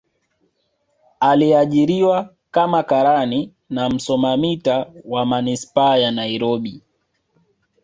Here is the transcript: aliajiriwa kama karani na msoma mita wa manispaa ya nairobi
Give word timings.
aliajiriwa 1.19 2.33
kama 2.51 2.83
karani 2.83 3.53
na 3.69 3.89
msoma 3.89 4.37
mita 4.37 4.91
wa 5.05 5.25
manispaa 5.25 5.97
ya 5.97 6.11
nairobi 6.11 6.81